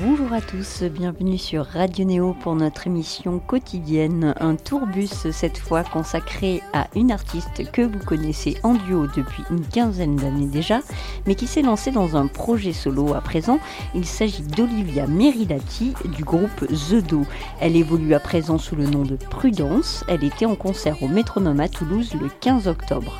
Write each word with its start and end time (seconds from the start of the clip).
Bonjour 0.00 0.32
à 0.32 0.40
tous, 0.40 0.82
bienvenue 0.82 1.38
sur 1.38 1.64
Radio 1.64 2.04
Néo 2.04 2.34
pour 2.40 2.56
notre 2.56 2.88
émission 2.88 3.38
quotidienne, 3.38 4.34
un 4.40 4.56
tourbus 4.56 5.30
cette 5.30 5.58
fois 5.58 5.84
consacré 5.84 6.60
à 6.72 6.88
une 6.96 7.12
artiste 7.12 7.70
que 7.70 7.82
vous 7.82 8.00
connaissez 8.00 8.56
en 8.64 8.74
duo 8.74 9.06
depuis 9.06 9.44
une 9.48 9.64
quinzaine 9.64 10.16
d'années 10.16 10.46
déjà, 10.46 10.80
mais 11.26 11.36
qui 11.36 11.46
s'est 11.46 11.62
lancée 11.62 11.92
dans 11.92 12.16
un 12.16 12.26
projet 12.26 12.72
solo 12.72 13.14
à 13.14 13.20
présent. 13.20 13.60
Il 13.94 14.06
s'agit 14.06 14.42
d'Olivia 14.42 15.06
Meridati 15.06 15.94
du 16.16 16.24
groupe 16.24 16.66
The 16.66 17.06
Do. 17.06 17.24
Elle 17.60 17.76
évolue 17.76 18.14
à 18.14 18.20
présent 18.20 18.58
sous 18.58 18.74
le 18.74 18.86
nom 18.86 19.02
de 19.02 19.16
Prudence. 19.16 20.04
Elle 20.08 20.24
était 20.24 20.46
en 20.46 20.56
concert 20.56 21.00
au 21.02 21.08
Métronome 21.08 21.60
à 21.60 21.68
Toulouse 21.68 22.12
le 22.20 22.28
15 22.40 22.66
octobre. 22.66 23.16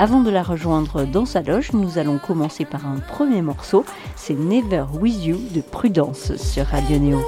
Avant 0.00 0.22
de 0.22 0.30
la 0.30 0.42
rejoindre 0.42 1.04
dans 1.04 1.26
sa 1.26 1.42
loge, 1.42 1.74
nous 1.74 1.98
allons 1.98 2.16
commencer 2.16 2.64
par 2.64 2.86
un 2.86 3.00
premier 3.00 3.42
morceau, 3.42 3.84
c'est 4.16 4.32
Never 4.32 4.86
With 4.94 5.22
You 5.22 5.36
de 5.54 5.60
Prudence 5.60 6.34
sur 6.36 6.64
Radio 6.64 6.98
Néo. 6.98 7.20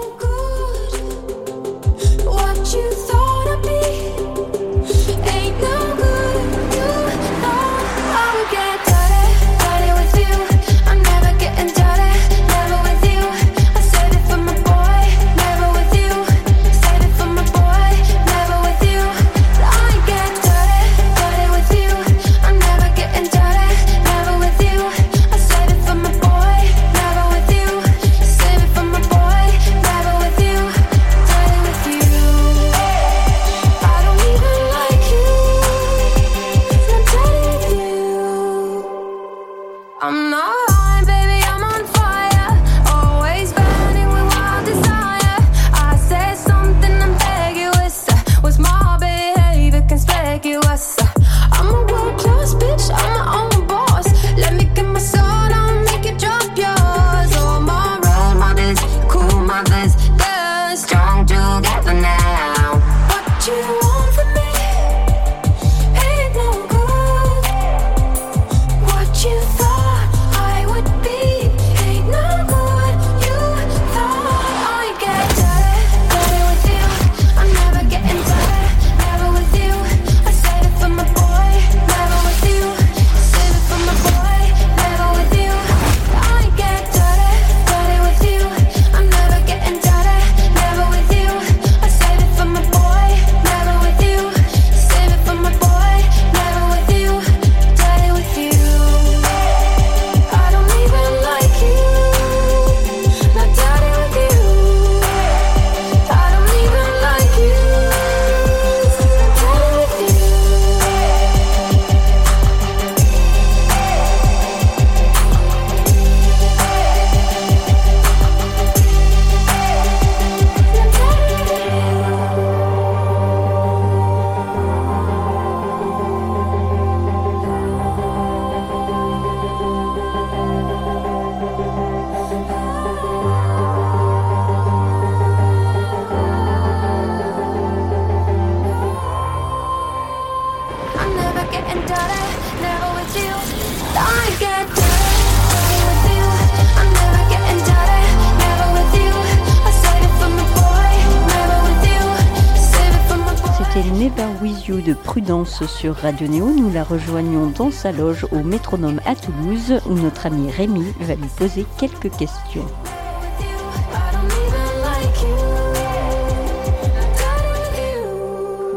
Sur 155.66 155.94
Radio 155.94 156.28
Néo, 156.28 156.50
nous 156.50 156.71
la 156.71 156.84
rejoignons 156.84 157.47
dans 157.47 157.71
sa 157.71 157.91
loge 157.91 158.27
au 158.31 158.43
métronome 158.43 159.00
à 159.06 159.15
Toulouse 159.15 159.81
où 159.87 159.94
notre 159.94 160.27
ami 160.27 160.50
Rémi 160.50 160.93
va 161.00 161.15
lui 161.15 161.28
poser 161.38 161.65
quelques 161.81 162.15
questions. 162.15 162.66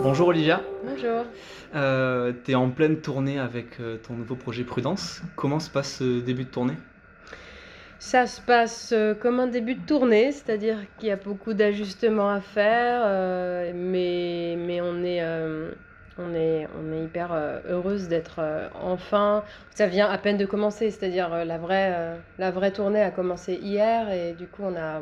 Bonjour 0.01 0.29
Olivia. 0.29 0.61
Bonjour. 0.85 1.25
Euh, 1.75 2.31
tu 2.45 2.51
es 2.51 2.55
en 2.55 2.69
pleine 2.69 3.01
tournée 3.01 3.37
avec 3.37 3.81
euh, 3.81 3.97
ton 3.97 4.13
nouveau 4.13 4.35
projet 4.35 4.63
Prudence. 4.63 5.21
Comment 5.35 5.59
se 5.59 5.69
passe 5.69 5.97
ce 5.97 6.21
début 6.21 6.45
de 6.45 6.49
tournée? 6.49 6.77
Ça 8.05 8.27
se 8.27 8.39
passe 8.39 8.91
euh, 8.93 9.15
comme 9.15 9.39
un 9.39 9.47
début 9.47 9.75
de 9.75 9.85
tournée, 9.85 10.31
c'est-à-dire 10.31 10.77
qu'il 10.97 11.09
y 11.09 11.11
a 11.11 11.15
beaucoup 11.15 11.53
d'ajustements 11.53 12.29
à 12.29 12.39
faire, 12.39 13.01
mais, 13.73 14.55
mais 14.57 14.79
on 14.81 15.03
est, 15.03 15.21
on 16.17 16.33
est, 16.33 16.67
on 16.79 16.93
est 16.93 17.03
hyper 17.03 17.33
euh, 17.33 17.59
heureuse 17.67 18.07
d'être 18.07 18.39
euh, 18.39 18.67
enfin. 18.75 19.43
Ça 19.71 19.87
vient 19.87 20.07
à 20.07 20.17
peine 20.17 20.37
de 20.37 20.45
commencer, 20.45 20.91
c'est-à-dire 20.91 21.33
euh, 21.33 21.45
la, 21.45 21.57
vraie, 21.57 22.17
la 22.37 22.51
vraie 22.51 22.71
tournée 22.71 23.01
a 23.01 23.11
commencé 23.11 23.55
hier 23.55 24.09
et 24.11 24.33
du 24.33 24.47
coup 24.47 24.63
on 24.63 24.75
a, 24.75 25.01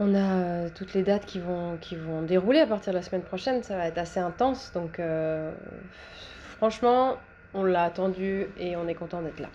on 0.00 0.14
a 0.14 0.70
toutes 0.70 0.94
les 0.94 1.02
dates 1.02 1.26
qui 1.26 1.40
vont, 1.40 1.76
qui 1.80 1.96
vont 1.96 2.22
dérouler 2.22 2.60
à 2.60 2.66
partir 2.66 2.92
de 2.92 2.98
la 2.98 3.02
semaine 3.02 3.22
prochaine. 3.22 3.62
Ça 3.62 3.76
va 3.76 3.86
être 3.86 3.98
assez 3.98 4.20
intense. 4.20 4.72
Donc 4.72 5.00
franchement, 6.56 7.16
on 7.54 7.64
l'a 7.64 7.84
attendu 7.84 8.46
et 8.58 8.76
on 8.76 8.88
est 8.88 8.94
content 8.94 9.22
d'être 9.22 9.40
là. 9.40 9.48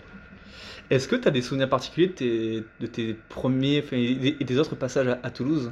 Est-ce 0.90 1.08
que 1.08 1.16
tu 1.16 1.28
as 1.28 1.32
des 1.32 1.42
souvenirs 1.42 1.70
particuliers 1.70 2.08
de 2.08 2.14
tes, 2.14 2.64
de 2.80 2.88
tes 2.88 3.14
premiers 3.14 3.84
et 3.92 4.44
des 4.44 4.58
autres 4.60 4.76
passages 4.76 5.08
à, 5.24 5.32
Toulouse? 5.32 5.72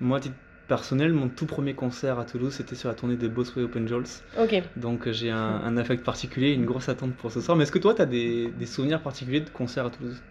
Moi, 0.00 0.20
personnel, 0.68 1.12
mon 1.12 1.28
tout 1.28 1.46
premier 1.46 1.74
concert 1.74 2.20
à 2.20 2.24
Toulouse, 2.24 2.54
c'était 2.54 2.76
sur 2.76 2.88
la 2.88 2.94
tournée 2.94 3.16
des 3.16 3.28
Bossway 3.28 3.64
Open 3.64 3.88
Jules. 3.88 4.04
Ok. 4.38 4.62
Donc 4.76 5.08
euh, 5.08 5.12
j'ai 5.12 5.30
un, 5.30 5.76
affect 5.76 6.04
particulier, 6.04 6.52
une 6.52 6.64
grosse 6.64 6.88
attente 6.88 7.14
pour 7.14 7.32
ce 7.32 7.40
soir. 7.40 7.56
Mais 7.56 7.64
est-ce 7.64 7.72
que 7.72 7.80
toi, 7.80 7.94
tu 7.94 8.02
as 8.02 8.06
des, 8.06 8.52
souvenirs 8.66 9.02
particuliers 9.02 9.40
de 9.40 9.50
concerts 9.50 9.86
à 9.86 9.90
Toulouse? 9.90 10.22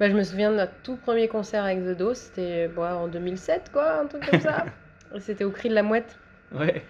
Bah, 0.00 0.08
Je 0.08 0.14
me 0.14 0.22
souviens 0.22 0.50
de 0.50 0.56
notre 0.56 0.72
tout 0.82 0.96
premier 0.96 1.28
concert 1.28 1.64
avec 1.64 1.80
The 1.80 1.96
Do, 1.96 2.14
c'était 2.14 2.70
en 2.76 3.06
2007, 3.06 3.70
quoi, 3.70 4.00
un 4.00 4.06
truc 4.06 4.28
comme 4.30 4.40
ça. 4.40 4.64
c'était 5.18 5.44
au 5.44 5.50
Cri 5.50 5.68
de 5.68 5.74
la 5.74 5.82
Mouette. 5.82 6.18
Ouais. 6.54 6.82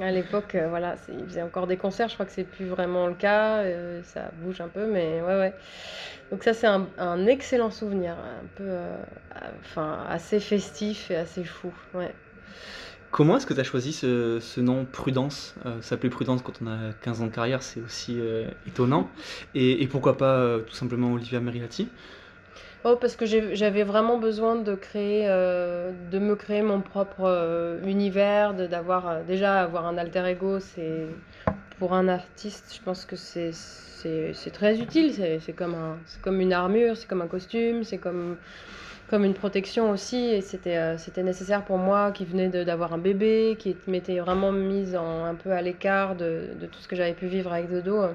À 0.00 0.10
l'époque, 0.10 0.54
euh, 0.54 0.68
voilà, 0.68 0.96
ils 1.08 1.24
faisaient 1.26 1.42
encore 1.42 1.66
des 1.66 1.76
concerts. 1.76 2.08
Je 2.08 2.14
crois 2.14 2.26
que 2.26 2.32
c'est 2.32 2.44
plus 2.44 2.66
vraiment 2.66 3.06
le 3.06 3.14
cas. 3.14 3.58
Euh, 3.58 4.00
ça 4.04 4.30
bouge 4.42 4.60
un 4.60 4.68
peu, 4.68 4.86
mais 4.86 5.20
ouais, 5.20 5.38
ouais. 5.38 5.54
Donc 6.30 6.44
ça, 6.44 6.54
c'est 6.54 6.66
un, 6.66 7.26
excellent 7.26 7.70
souvenir, 7.70 8.12
un 8.12 8.46
peu, 8.54 8.70
enfin, 9.60 10.04
assez 10.08 10.38
festif 10.38 11.10
et 11.10 11.16
assez 11.16 11.42
fou. 11.42 11.72
Ouais. 11.92 12.14
Comment 13.10 13.36
est-ce 13.36 13.46
que 13.46 13.54
tu 13.54 13.60
as 13.60 13.64
choisi 13.64 13.92
ce, 13.92 14.60
nom 14.60 14.84
Prudence? 14.84 15.54
Euh, 15.66 15.82
S'appeler 15.82 16.10
Prudence 16.10 16.42
quand 16.42 16.62
on 16.62 16.68
a 16.68 16.92
15 17.02 17.22
ans 17.22 17.26
de 17.26 17.32
carrière, 17.32 17.60
c'est 17.62 17.80
aussi 17.80 18.16
euh, 18.20 18.48
étonnant. 18.68 19.10
Et, 19.54 19.84
pourquoi 19.88 20.16
pas 20.16 20.36
euh, 20.36 20.60
tout 20.60 20.74
simplement 20.74 21.12
Olivia 21.12 21.40
Merilati 21.40 21.88
Oh, 22.82 22.96
parce 22.96 23.14
que 23.14 23.26
j'avais 23.26 23.82
vraiment 23.82 24.16
besoin 24.16 24.56
de 24.56 24.74
créer, 24.74 25.26
euh, 25.28 25.92
de 26.10 26.18
me 26.18 26.34
créer 26.34 26.62
mon 26.62 26.80
propre 26.80 27.24
euh, 27.24 27.78
univers, 27.84 28.54
d'avoir 28.54 29.06
euh, 29.06 29.22
déjà 29.22 29.60
avoir 29.60 29.84
un 29.86 29.98
alter 29.98 30.24
ego, 30.26 30.60
c'est 30.60 31.06
pour 31.78 31.92
un 31.92 32.08
artiste, 32.08 32.74
je 32.74 32.82
pense 32.82 33.04
que 33.04 33.16
c'est 33.16 34.50
très 34.50 34.80
utile. 34.80 35.12
C'est 35.12 35.52
comme 35.52 35.74
un, 35.74 36.32
une 36.32 36.52
armure, 36.54 36.96
c'est 36.96 37.06
comme 37.06 37.20
un 37.20 37.26
costume, 37.26 37.84
c'est 37.84 37.98
comme 37.98 38.38
une 39.12 39.34
protection 39.34 39.90
aussi. 39.90 40.16
Et 40.16 40.40
c'était 40.40 40.96
c'était 40.96 41.22
nécessaire 41.22 41.64
pour 41.66 41.76
moi 41.76 42.12
qui 42.12 42.24
venait 42.24 42.48
d'avoir 42.48 42.94
un 42.94 42.98
bébé, 42.98 43.56
qui 43.58 43.76
m'était 43.88 44.20
vraiment 44.20 44.52
mise 44.52 44.94
un 44.94 45.34
peu 45.34 45.52
à 45.52 45.60
l'écart 45.60 46.14
de 46.16 46.66
tout 46.72 46.80
ce 46.80 46.88
que 46.88 46.96
j'avais 46.96 47.14
pu 47.14 47.26
vivre 47.26 47.52
avec 47.52 47.70
Dodo. 47.70 48.06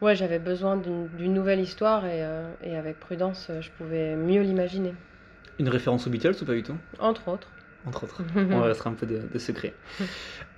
Ouais, 0.00 0.14
j'avais 0.16 0.38
besoin 0.38 0.76
d'une 0.76 1.32
nouvelle 1.32 1.60
histoire 1.60 2.04
et, 2.06 2.24
euh, 2.24 2.52
et 2.62 2.76
avec 2.76 3.00
prudence, 3.00 3.48
euh, 3.50 3.60
je 3.60 3.70
pouvais 3.70 4.16
mieux 4.16 4.42
l'imaginer, 4.42 4.94
Une 5.58 5.68
référence 5.68 6.06
aux 6.06 6.10
Beatles 6.10 6.34
ou 6.42 6.44
pas 6.44 6.54
du 6.54 6.62
tout? 6.62 6.76
Entre 6.98 7.28
autres. 7.28 7.48
Entre 7.86 8.04
autres. 8.04 8.22
On 8.50 8.60
restera 8.62 8.90
un 8.90 8.94
peu 8.94 9.06
de, 9.06 9.18
de 9.32 9.38
secret. 9.38 9.74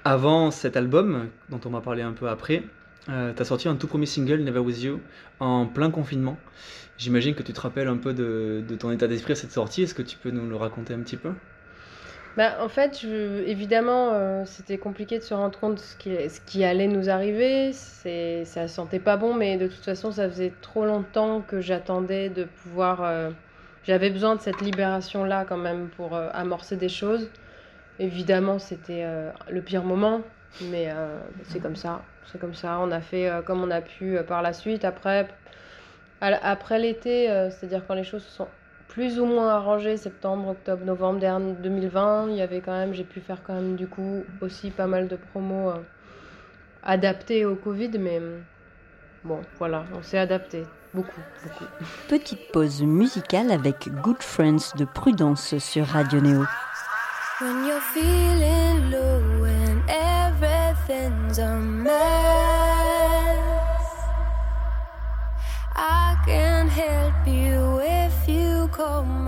Avant 0.04 0.50
cet 0.50 0.76
album, 0.76 1.30
dont 1.48 1.60
on 1.64 1.70
va 1.70 1.80
parler 1.80 2.02
un 2.02 2.12
peu 2.12 2.28
après, 2.28 2.64
euh, 3.08 3.32
tu 3.34 3.42
as 3.42 3.44
sorti 3.44 3.68
un 3.68 3.76
tout 3.76 3.88
premier 3.88 4.06
single, 4.06 4.42
Never 4.42 4.60
With 4.60 4.80
You, 4.82 5.00
en 5.40 5.66
plein 5.66 5.90
confinement. 5.90 6.38
J'imagine 6.98 7.34
que 7.34 7.42
tu 7.42 7.52
te 7.52 7.60
rappelles 7.60 7.88
un 7.88 7.98
peu 7.98 8.14
de, 8.14 8.64
de 8.66 8.76
ton 8.76 8.90
état 8.92 9.08
d'esprit 9.08 9.32
à 9.32 9.36
cette 9.36 9.52
sortie. 9.52 9.82
Est-ce 9.82 9.94
que 9.94 10.02
tu 10.02 10.18
peux 10.18 10.30
nous 10.30 10.48
le 10.48 10.56
raconter 10.56 10.94
un 10.94 11.00
petit 11.00 11.16
peu? 11.18 11.32
Bah, 12.36 12.58
en 12.60 12.68
fait, 12.68 12.98
je- 13.00 13.42
évidemment, 13.44 14.12
euh, 14.12 14.44
c'était 14.44 14.76
compliqué 14.78 15.18
de 15.18 15.22
se 15.24 15.32
rendre 15.32 15.58
compte 15.58 15.76
de 15.76 15.80
ce 15.80 15.96
qui, 15.96 16.10
ce 16.28 16.38
qui 16.40 16.64
allait 16.64 16.86
nous 16.86 17.08
arriver. 17.08 17.72
C'est, 17.72 18.44
ça 18.44 18.68
sentait 18.68 18.98
pas 19.00 19.16
bon, 19.16 19.32
mais 19.34 19.56
de 19.56 19.66
toute 19.68 19.84
façon, 19.84 20.12
ça 20.12 20.28
faisait 20.28 20.52
trop 20.60 20.84
longtemps 20.84 21.40
que 21.40 21.60
j'attendais 21.60 22.28
de 22.28 22.44
pouvoir. 22.44 23.02
euh, 23.02 23.30
j'avais 23.84 24.10
besoin 24.10 24.36
de 24.36 24.40
cette 24.42 24.60
libération-là 24.60 25.46
quand 25.46 25.56
même 25.56 25.88
pour 25.88 26.14
euh, 26.14 26.28
amorcer 26.34 26.76
des 26.76 26.88
choses. 26.90 27.30
Évidemment, 27.98 28.58
c'était 28.58 29.06
le 29.48 29.62
pire 29.62 29.84
moment, 29.84 30.22
mais 30.60 30.88
c'est 31.44 31.60
comme 31.60 31.76
ça. 31.76 32.02
C'est 32.32 32.38
comme 32.40 32.54
ça. 32.54 32.78
On 32.80 32.90
a 32.90 33.00
fait 33.00 33.30
comme 33.46 33.62
on 33.62 33.70
a 33.70 33.80
pu 33.80 34.18
par 34.28 34.42
la 34.42 34.52
suite. 34.52 34.84
Après, 34.84 35.28
après 36.20 36.78
l'été, 36.78 37.26
c'est-à-dire 37.50 37.84
quand 37.86 37.94
les 37.94 38.04
choses 38.04 38.24
se 38.24 38.30
sont 38.30 38.48
plus 38.96 39.20
ou 39.20 39.26
moins 39.26 39.50
arrangées, 39.50 39.98
septembre, 39.98 40.48
octobre, 40.48 40.82
novembre 40.82 41.20
dernier 41.20 41.52
2020, 41.52 42.30
il 42.30 42.36
y 42.36 42.40
avait 42.40 42.62
quand 42.62 42.72
même, 42.72 42.94
j'ai 42.94 43.04
pu 43.04 43.20
faire 43.20 43.42
quand 43.46 43.52
même 43.52 43.76
du 43.76 43.86
coup 43.86 44.24
aussi 44.40 44.70
pas 44.70 44.86
mal 44.86 45.06
de 45.06 45.16
promos 45.16 45.68
euh, 45.68 45.82
adaptées 46.82 47.44
au 47.44 47.56
Covid, 47.56 47.90
mais 47.98 48.18
euh, 48.18 48.38
bon, 49.22 49.42
voilà, 49.58 49.84
on 49.94 50.02
s'est 50.02 50.16
adapté 50.16 50.62
beaucoup, 50.94 51.20
beaucoup. 51.42 51.70
Petite 52.08 52.50
pause 52.52 52.80
musicale 52.80 53.50
avec 53.50 53.90
Good 54.00 54.22
Friends 54.22 54.74
de 54.78 54.86
Prudence 54.86 55.58
sur 55.58 55.84
Radio 55.88 56.22
Néo. 56.22 56.46
When 57.42 57.66
you're 57.66 57.82
feeling 57.92 58.90
low 58.90 59.44
and 59.44 59.82
everything's 59.90 61.38
a 61.38 61.54
mess, 61.58 62.55
you 68.86 69.25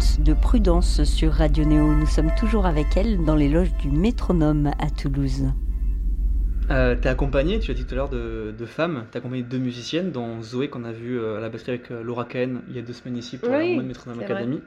De 0.00 0.32
Prudence 0.32 1.04
sur 1.04 1.30
Radio 1.30 1.62
Néo. 1.66 1.92
Nous 1.92 2.06
sommes 2.06 2.30
toujours 2.38 2.64
avec 2.64 2.96
elle 2.96 3.22
dans 3.26 3.36
les 3.36 3.50
loges 3.50 3.74
du 3.74 3.90
Métronome 3.90 4.70
à 4.78 4.88
Toulouse. 4.88 5.44
Euh, 6.70 6.96
t'es 6.96 7.10
accompagné, 7.10 7.58
tu 7.60 7.70
as 7.70 7.74
dit 7.74 7.84
tout 7.84 7.92
à 7.92 7.96
l'heure, 7.96 8.08
de, 8.08 8.54
de 8.58 8.64
femmes. 8.64 9.04
T'es 9.10 9.18
accompagné 9.18 9.42
de 9.42 9.48
deux 9.48 9.58
musiciennes, 9.58 10.10
dont 10.10 10.40
Zoé, 10.40 10.68
qu'on 10.68 10.84
a 10.84 10.92
vu 10.92 11.18
euh, 11.18 11.36
à 11.36 11.40
la 11.40 11.50
batterie 11.50 11.72
avec 11.72 11.90
euh, 11.90 12.02
Laura 12.02 12.24
Cahen 12.24 12.62
il 12.70 12.76
y 12.76 12.78
a 12.78 12.82
deux 12.82 12.94
semaines 12.94 13.18
ici 13.18 13.36
pour 13.36 13.50
Oui, 13.50 13.76
la 13.76 14.12
vrai. 14.14 14.24
Academy. 14.24 14.62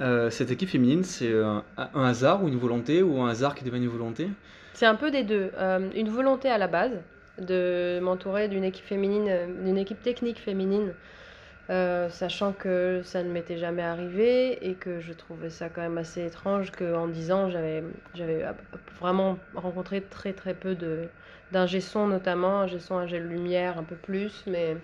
Euh, 0.00 0.30
cette 0.30 0.50
équipe 0.50 0.70
féminine, 0.70 1.04
c'est 1.04 1.30
un, 1.30 1.62
un 1.76 2.04
hasard 2.04 2.42
ou 2.42 2.48
une 2.48 2.56
volonté, 2.56 3.02
ou 3.02 3.20
un 3.20 3.28
hasard 3.28 3.54
qui 3.54 3.64
devient 3.64 3.76
une 3.84 3.88
volonté? 3.88 4.28
C'est 4.72 4.86
un 4.86 4.94
peu 4.94 5.10
des 5.10 5.24
deux. 5.24 5.50
Euh, 5.58 5.90
une 5.94 6.08
volonté 6.08 6.48
à 6.48 6.56
la 6.56 6.68
base 6.68 6.92
de 7.38 8.00
m'entourer 8.00 8.48
d'une 8.48 8.64
équipe 8.64 8.86
féminine, 8.86 9.30
d'une 9.62 9.76
équipe 9.76 10.02
technique 10.02 10.38
féminine, 10.38 10.94
euh, 11.70 12.10
sachant 12.10 12.52
que 12.52 13.00
ça 13.04 13.22
ne 13.22 13.30
m'était 13.30 13.56
jamais 13.56 13.82
arrivé 13.82 14.68
et 14.68 14.74
que 14.74 15.00
je 15.00 15.14
trouvais 15.14 15.48
ça 15.48 15.70
quand 15.70 15.80
même 15.80 15.96
assez 15.96 16.26
étrange 16.26 16.70
qu'en 16.72 17.08
10 17.08 17.32
ans, 17.32 17.48
j'avais, 17.48 17.82
vraiment 19.00 19.38
rencontré 19.54 20.02
très 20.02 20.34
très 20.34 20.52
peu 20.52 20.76
d'ingé 21.52 21.80
son 21.80 22.06
notamment, 22.06 22.60
ingé 22.60 22.78
son, 22.78 22.98
ingé 22.98 23.18
lumière 23.18 23.78
un 23.78 23.82
peu 23.82 23.96
plus, 23.96 24.44
mais 24.46 24.76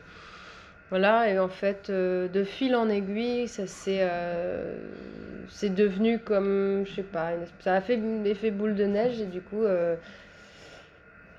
voilà, 0.89 1.31
et 1.31 1.39
en 1.39 1.49
fait, 1.49 1.91
euh, 1.91 2.29
de 2.29 2.45
fil 2.45 2.75
en 2.75 2.89
aiguille, 2.89 3.47
ça 3.47 3.67
s'est, 3.67 4.01
euh, 4.01 4.77
devenu 5.63 6.19
comme, 6.19 6.85
je 6.87 6.95
sais 6.95 7.03
pas, 7.03 7.33
ça 7.61 7.75
a 7.75 7.81
fait 7.83 7.97
un 7.97 8.25
effet 8.25 8.51
boule 8.51 8.75
de 8.75 8.85
neige, 8.85 9.21
et 9.21 9.27
du 9.27 9.43
coup, 9.43 9.65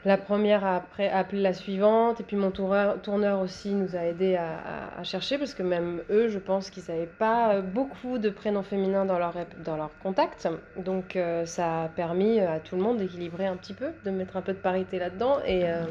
la 0.03 0.17
première 0.17 0.65
a, 0.65 0.75
après, 0.77 1.09
appelé 1.09 1.41
la 1.41 1.53
suivante, 1.53 2.19
et 2.19 2.23
puis 2.23 2.35
mon 2.35 2.49
tourneur, 2.51 3.01
tourneur 3.01 3.39
aussi 3.39 3.73
nous 3.73 3.95
a 3.95 3.99
aidé 4.05 4.35
à, 4.35 4.57
à- 4.97 5.03
chercher, 5.03 5.37
parce 5.37 5.53
que 5.53 5.63
même 5.63 6.01
eux, 6.09 6.27
je 6.29 6.39
pense 6.39 6.69
qu'ils 6.71 6.83
n'avaient 6.87 7.05
pas 7.05 7.55
euh, 7.55 7.61
beaucoup 7.61 8.17
de 8.17 8.29
prénoms 8.29 8.63
féminins 8.63 9.05
dans 9.05 9.19
leur, 9.19 9.33
dans 9.63 9.77
leur 9.77 9.97
contact, 9.99 10.47
donc 10.75 11.15
euh, 11.15 11.45
ça 11.45 11.83
a 11.83 11.87
permis 11.89 12.39
à 12.39 12.59
tout 12.59 12.75
le 12.75 12.81
monde 12.81 12.97
d'équilibrer 12.97 13.45
un 13.45 13.55
petit 13.57 13.73
peu, 13.73 13.91
de 14.03 14.09
mettre 14.11 14.37
un 14.37 14.41
peu 14.41 14.53
de 14.53 14.57
parité 14.59 14.97
là-dedans, 14.99 15.37
et 15.45 15.69
euh, 15.69 15.83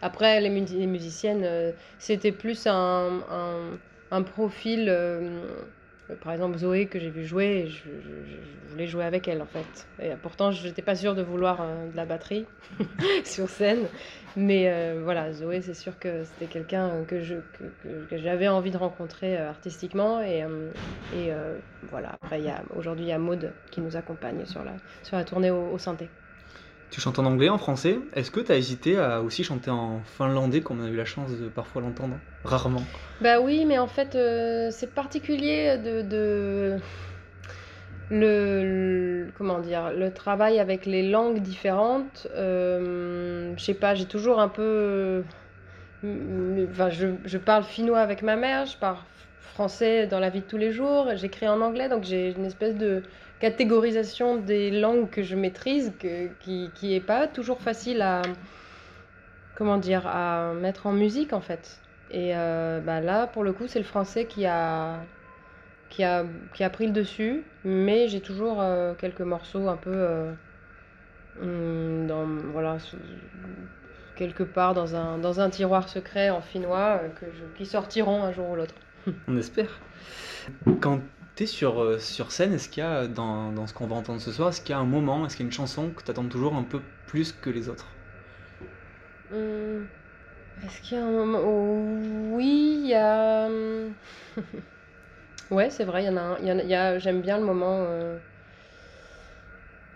après, 0.00 0.40
les, 0.40 0.50
mu- 0.50 0.64
les 0.64 0.86
musiciennes, 0.86 1.42
euh, 1.44 1.72
c'était 1.98 2.32
plus 2.32 2.66
un, 2.66 3.20
un 4.10 4.22
profil. 4.22 4.88
Euh, 6.10 6.16
par 6.16 6.32
exemple, 6.32 6.58
Zoé, 6.58 6.88
que 6.88 6.98
j'ai 6.98 7.10
vu 7.10 7.24
jouer, 7.24 7.66
je, 7.68 7.90
voulais 8.68 8.86
jouer 8.86 9.04
avec 9.04 9.28
elle 9.28 9.42
en 9.42 9.46
fait. 9.46 9.88
Et 9.98 10.12
euh, 10.12 10.16
pourtant, 10.16 10.50
je 10.52 10.66
n'étais 10.66 10.82
pas 10.82 10.94
sûre 10.96 11.14
de 11.14 11.22
vouloir 11.22 11.60
euh, 11.60 11.88
de 11.88 11.96
la 11.96 12.04
batterie 12.06 12.46
sur 13.24 13.48
scène. 13.48 13.88
Mais 14.36 14.98
voilà, 15.00 15.32
Zoé, 15.32 15.62
c'est 15.62 15.74
sûr 15.74 15.98
que 15.98 16.24
c'était 16.24 16.48
quelqu'un 16.48 17.04
que 17.04 17.20
je- 17.20 17.36
que, 17.52 17.64
que- 18.08 18.16
j'avais 18.18 18.48
envie 18.48 18.70
de 18.70 18.76
rencontrer 18.76 19.36
artistiquement. 19.36 20.20
Et, 20.20 20.44
et 21.12 21.30
voilà, 21.82 22.10
après, 22.12 22.42
aujourd'hui, 22.70 23.04
il 23.06 23.08
y 23.08 23.12
a 23.12 23.18
Maude 23.18 23.54
qui 23.70 23.80
nous 23.80 23.96
accompagne 23.96 24.44
sur 24.46 24.64
la, 24.64 24.76
sur 25.02 25.16
la 25.16 25.24
tournée 25.24 25.50
au, 25.50 25.70
au 25.70 25.78
synthé. 25.78 26.10
Tu 26.94 27.00
chantes 27.00 27.18
en 27.18 27.24
anglais, 27.24 27.48
en 27.48 27.58
français. 27.58 27.98
Est-ce 28.14 28.30
que 28.30 28.38
tu 28.38 28.52
as 28.52 28.56
hésité 28.56 28.96
à 28.96 29.20
aussi 29.20 29.42
chanter 29.42 29.68
en 29.68 30.02
finlandais, 30.16 30.60
comme 30.60 30.80
on 30.80 30.84
a 30.84 30.88
eu 30.88 30.94
la 30.94 31.04
chance 31.04 31.32
de 31.32 31.48
parfois 31.48 31.82
l'entendre? 31.82 32.14
Rarement. 32.44 32.82
Bah 33.20 33.40
oui, 33.40 33.64
mais 33.66 33.80
en 33.80 33.88
fait, 33.88 34.14
euh, 34.14 34.68
c'est 34.70 34.94
particulier 34.94 35.76
de, 35.76 36.78
le, 38.12 39.26
comment 39.36 39.58
dire 39.58 39.90
le 39.92 40.12
travail 40.12 40.60
avec 40.60 40.86
les 40.86 41.02
langues 41.10 41.40
différentes. 41.40 42.28
Euh, 42.36 43.54
je 43.56 43.64
sais 43.64 43.74
pas, 43.74 43.96
j'ai 43.96 44.06
toujours 44.06 44.38
un 44.38 44.48
peu, 44.48 45.24
enfin, 46.70 46.90
je, 46.90 47.08
je 47.24 47.38
parle 47.38 47.64
finnois 47.64 48.00
avec 48.00 48.22
ma 48.22 48.36
mère, 48.36 48.66
je 48.66 48.76
parle 48.76 48.96
français 49.40 50.06
dans 50.06 50.18
la 50.18 50.30
vie 50.30 50.40
de 50.40 50.46
tous 50.46 50.56
les 50.56 50.72
jours, 50.72 51.08
j'écris 51.14 51.48
en 51.48 51.60
anglais, 51.60 51.88
donc 51.88 52.04
j'ai 52.04 52.32
une 52.36 52.44
espèce 52.44 52.76
de 52.76 53.02
catégorisation 53.40 54.36
des 54.36 54.70
langues 54.70 55.10
que 55.10 55.22
je 55.22 55.36
maîtrise, 55.36 55.92
que, 55.98 56.28
qui, 56.40 56.70
qui 56.74 56.94
est 56.94 57.00
pas 57.00 57.28
toujours 57.28 57.60
facile 57.60 58.02
à, 58.02 58.22
comment 59.54 59.76
dire, 59.76 60.06
à 60.06 60.52
mettre 60.54 60.86
en 60.86 60.92
musique 60.92 61.32
en 61.32 61.40
fait. 61.40 61.80
Et 62.10 62.32
euh, 62.34 62.80
bah 62.80 63.00
là, 63.00 63.26
pour 63.26 63.44
le 63.44 63.52
coup, 63.52 63.66
c'est 63.66 63.78
le 63.78 63.84
français 63.84 64.26
qui 64.26 64.46
a, 64.46 64.98
qui 65.88 66.04
a, 66.04 66.24
qui 66.54 66.64
a 66.64 66.70
pris 66.70 66.86
le 66.86 66.92
dessus, 66.92 67.42
mais 67.64 68.08
j'ai 68.08 68.20
toujours 68.20 68.60
euh, 68.60 68.94
quelques 68.94 69.20
morceaux 69.20 69.68
un 69.68 69.76
peu 69.76 69.92
euh, 69.92 70.32
hum, 71.40 72.06
dans, 72.06 72.26
voilà, 72.52 72.78
quelque 74.16 74.42
part 74.42 74.74
dans 74.74 74.96
un, 74.96 75.18
dans 75.18 75.40
un 75.40 75.50
tiroir 75.50 75.88
secret 75.88 76.30
en 76.30 76.40
finnois 76.40 77.00
euh, 77.04 77.08
que 77.10 77.30
je- 77.32 77.44
qui 77.46 77.66
sortiront 77.66 78.22
un 78.22 78.32
jour 78.32 78.48
ou 78.50 78.56
l'autre. 78.56 78.74
On 79.28 79.36
espère. 79.36 79.80
Quand 80.80 81.00
tu 81.36 81.44
es 81.44 81.46
sur, 81.46 81.82
euh, 81.82 81.98
sur 81.98 82.32
scène, 82.32 82.52
est-ce 82.52 82.68
qu'il 82.68 82.82
y 82.82 82.86
a, 82.86 83.06
dans, 83.08 83.52
dans 83.52 83.66
ce 83.66 83.74
qu'on 83.74 83.86
va 83.86 83.96
entendre 83.96 84.20
ce 84.20 84.32
soir, 84.32 84.50
est-ce 84.50 84.60
qu'il 84.60 84.70
y 84.70 84.74
a 84.74 84.78
un 84.78 84.84
moment, 84.84 85.26
est-ce 85.26 85.36
qu'il 85.36 85.44
y 85.44 85.48
a 85.48 85.50
une 85.50 85.52
chanson 85.52 85.90
que 85.90 86.02
tu 86.04 86.10
attends 86.10 86.28
toujours 86.28 86.54
un 86.56 86.64
peu 86.64 86.82
plus 87.06 87.32
que 87.32 87.50
les 87.50 87.68
autres? 87.68 87.96
Hum, 89.30 89.88
Est-ce 90.64 90.80
qu'il 90.82 90.98
y 90.98 91.00
a 91.00 91.04
un 91.06 91.12
moment? 91.12 91.40
Oh, 91.44 92.34
Oui, 92.36 92.80
il 92.84 92.88
y 92.88 92.94
a. 92.94 93.46
hum, 93.46 93.94
ouais, 95.50 95.70
c'est 95.70 95.84
vrai, 95.84 96.04
il 96.04 96.06
y 96.06 96.10
en 96.10 96.16
a 96.16 96.20
un. 96.20 96.38
y 96.40 96.50
a- 96.50 96.64
y 96.64 96.74
a- 96.74 96.98
J'aime 96.98 97.20
bien 97.22 97.38
le 97.38 97.44
moment. 97.44 97.84
euh, 97.88 98.18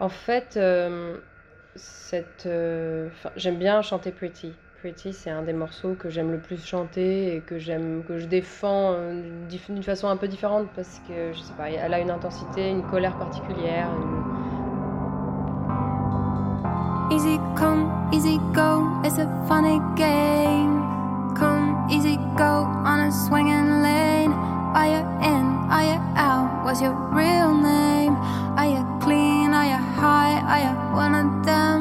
En 0.01 0.09
fait, 0.09 0.57
euh, 0.57 1.19
cette. 1.75 2.47
euh, 2.47 3.09
j'aime 3.37 3.57
bien 3.57 3.83
chanter 3.83 4.11
Pretty. 4.13 4.55
Pretty, 4.81 5.13
c'est 5.13 5.31
un 5.31 5.43
des 5.43 5.53
morceaux 5.53 5.95
que 5.99 6.09
j'aime 6.09 6.31
le 6.31 6.39
plus 6.39 6.65
chanter 6.65 7.35
et 7.35 7.41
que 7.41 7.59
j'aime, 7.59 8.05
que 8.07 8.19
je 8.19 8.27
défends 8.27 8.93
euh, 8.93 9.21
d'une 9.69 9.83
façon 9.83 10.07
un 10.09 10.17
peu 10.17 10.29
différente 10.29 10.69
parce 10.77 11.01
que 11.09 11.33
je 11.33 11.41
sais 11.41 11.53
pas, 11.55 11.69
elle 11.69 11.93
a 11.93 11.99
une 11.99 12.13
intensité, 12.13 12.71
une 12.71 12.85
colère 12.85 13.17
particulière. 13.19 13.89
une- 14.01 14.19
Easy 17.11 17.39
come, 17.57 17.91
easy 18.13 18.39
go, 18.55 18.85
it's 19.03 19.19
a 19.19 19.27
funny 19.49 19.81
game. 19.97 20.85
Come, 21.35 21.89
easy 21.91 22.17
go 22.37 22.67
on 22.85 23.01
a 23.01 23.11
swinging 23.11 23.83
lane. 23.83 24.33
Are 24.75 24.87
you 24.87 25.01
in? 25.23 25.47
Are 25.71 25.83
you 25.85 25.99
out? 26.17 26.65
What's 26.65 26.81
your 26.83 26.93
real 27.11 27.53
name? 27.55 28.15
Are 28.59 28.67
you 28.69 28.85
high? 29.99 30.39
Are 30.53 30.63
you 30.67 30.75
one 30.95 31.15
of 31.23 31.29
them? 31.45 31.79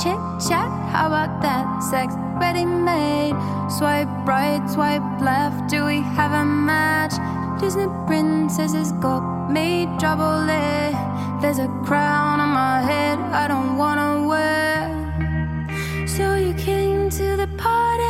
Chit 0.00 0.20
chat, 0.48 0.70
how 0.92 1.06
about 1.08 1.42
that? 1.42 1.64
Sex 1.90 2.14
ready 2.40 2.64
made. 2.64 3.36
Swipe 3.68 4.08
right, 4.26 4.62
swipe 4.68 5.04
left. 5.20 5.70
Do 5.70 5.84
we 5.84 6.00
have 6.16 6.32
a 6.32 6.44
match? 6.44 7.14
Disney 7.60 7.88
princesses 8.06 8.92
got 8.92 9.50
me 9.50 9.86
trouble 9.98 10.48
it. 10.48 10.94
There's 11.42 11.58
a 11.58 11.68
crown 11.84 12.40
on 12.40 12.50
my 12.50 12.80
head 12.80 13.18
I 13.42 13.46
don't 13.48 13.76
wanna 13.76 14.26
wear. 14.30 14.78
So 16.06 16.34
you 16.34 16.54
came 16.54 17.10
to 17.10 17.36
the 17.36 17.48
party 17.58 18.09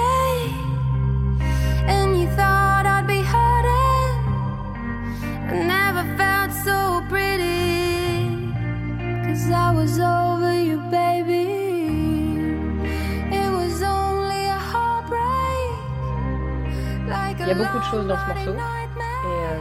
y 17.50 17.52
a 17.52 17.64
beaucoup 17.64 17.78
de 17.78 17.84
choses 17.84 18.06
dans 18.06 18.16
ce 18.16 18.26
morceau. 18.26 18.54
Et, 18.54 19.26
euh, 19.26 19.60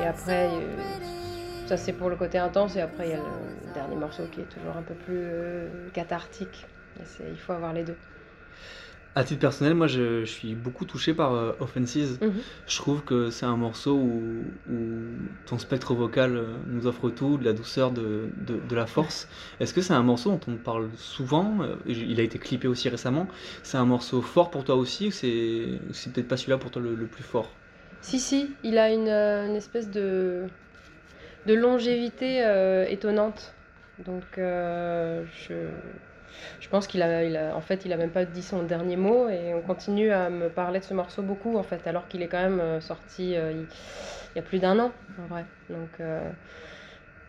Et 0.00 0.06
après, 0.06 0.46
euh, 0.46 0.76
ça 1.66 1.76
c'est 1.76 1.92
pour 1.92 2.08
le 2.08 2.16
côté 2.16 2.38
intense, 2.38 2.76
et 2.76 2.80
après 2.80 3.08
il 3.08 3.10
y 3.10 3.14
a 3.14 3.18
le 3.18 3.74
dernier 3.74 3.96
morceau 3.96 4.22
qui 4.30 4.40
est 4.40 4.44
toujours 4.44 4.76
un 4.76 4.82
peu 4.82 4.94
plus 4.94 5.18
euh, 5.18 5.88
cathartique. 5.92 6.66
Il 7.20 7.38
faut 7.38 7.52
avoir 7.52 7.72
les 7.72 7.82
deux. 7.82 7.96
À 9.16 9.24
titre 9.24 9.40
personnel, 9.40 9.74
moi 9.74 9.88
je, 9.88 10.20
je 10.24 10.30
suis 10.30 10.54
beaucoup 10.54 10.84
touché 10.84 11.14
par 11.14 11.34
euh, 11.34 11.52
Offenses. 11.58 11.96
Mhm. 12.20 12.44
Je 12.66 12.76
trouve 12.76 13.02
que 13.02 13.30
c'est 13.30 13.44
un 13.46 13.56
morceau 13.56 13.96
où, 13.96 14.44
où 14.68 15.32
ton 15.46 15.58
spectre 15.58 15.94
vocal 15.94 16.36
euh, 16.36 16.46
nous 16.68 16.86
offre 16.86 17.10
tout, 17.10 17.36
de 17.36 17.44
la 17.44 17.52
douceur, 17.52 17.90
de, 17.90 18.30
de, 18.36 18.60
de 18.60 18.74
la 18.76 18.86
force. 18.86 19.28
Est-ce 19.58 19.74
que 19.74 19.80
c'est 19.80 19.94
un 19.94 20.04
morceau 20.04 20.30
dont 20.30 20.40
on 20.46 20.56
parle 20.56 20.90
souvent 20.96 21.58
euh, 21.62 21.74
Il 21.86 22.20
a 22.20 22.22
été 22.22 22.38
clippé 22.38 22.68
aussi 22.68 22.88
récemment. 22.88 23.26
C'est 23.64 23.78
un 23.78 23.84
morceau 23.84 24.22
fort 24.22 24.50
pour 24.50 24.62
toi 24.64 24.76
aussi 24.76 25.08
ou 25.08 25.10
c'est 25.10 25.80
peut-être 26.12 26.28
pas 26.28 26.36
celui-là 26.36 26.58
pour 26.58 26.70
toi 26.70 26.80
le, 26.80 26.94
le 26.94 27.06
plus 27.06 27.24
fort? 27.24 27.50
Si, 28.00 28.18
si, 28.20 28.56
il 28.62 28.78
a 28.78 28.90
une, 28.92 29.08
euh, 29.08 29.46
une 29.46 29.56
espèce 29.56 29.90
de, 29.90 30.46
de 31.46 31.54
longévité 31.54 32.44
euh, 32.44 32.86
étonnante. 32.88 33.54
Donc, 33.98 34.38
euh, 34.38 35.24
je, 35.48 35.54
je 36.60 36.68
pense 36.68 36.86
qu'il 36.86 37.02
a, 37.02 37.24
il 37.24 37.36
a, 37.36 37.54
en 37.56 37.60
fait, 37.60 37.84
il 37.84 37.92
a 37.92 37.96
même 37.96 38.10
pas 38.10 38.24
dit 38.24 38.42
son 38.42 38.62
dernier 38.62 38.96
mot 38.96 39.28
et 39.28 39.54
on 39.54 39.62
continue 39.62 40.10
à 40.10 40.30
me 40.30 40.48
parler 40.48 40.80
de 40.80 40.84
ce 40.84 40.94
morceau 40.94 41.22
beaucoup, 41.22 41.56
en 41.56 41.62
fait, 41.62 41.86
alors 41.86 42.08
qu'il 42.08 42.22
est 42.22 42.28
quand 42.28 42.42
même 42.42 42.60
euh, 42.60 42.80
sorti 42.80 43.36
euh, 43.36 43.52
il, 43.52 43.66
il 44.34 44.36
y 44.36 44.38
a 44.38 44.42
plus 44.42 44.58
d'un 44.58 44.78
an, 44.78 44.92
en 45.22 45.26
vrai. 45.26 45.44
Donc, 45.68 45.88
euh, 46.00 46.30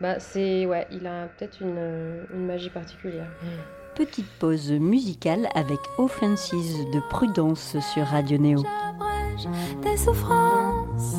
bah, 0.00 0.18
c'est, 0.18 0.66
ouais, 0.66 0.86
il 0.90 1.06
a 1.06 1.26
peut-être 1.26 1.60
une, 1.60 2.24
une 2.32 2.46
magie 2.46 2.70
particulière. 2.70 3.28
Petite 3.94 4.30
pause 4.38 4.72
musicale 4.72 5.48
avec 5.54 5.78
Offenses 5.98 6.52
de 6.52 7.08
Prudence 7.10 7.76
sur 7.92 8.04
Radio 8.06 8.38
Néo. 8.38 8.62
J'abrège 9.36 9.48
tes 9.82 9.96
souffrances. 9.96 11.16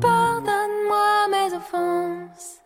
Pardonne-moi 0.00 1.28
mes 1.30 1.54
offenses. 1.54 2.59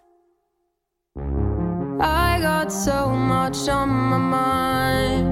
I 2.04 2.38
got 2.38 2.70
so 2.70 3.08
much 3.08 3.66
on 3.68 3.88
my 3.88 4.18
mind. 4.18 5.26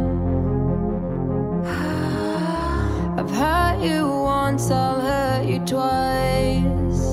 I've 3.21 3.31
hurt 3.31 3.83
you 3.83 4.09
once, 4.09 4.71
I'll 4.71 5.01
hurt 5.01 5.45
you 5.47 5.59
twice. 5.67 7.05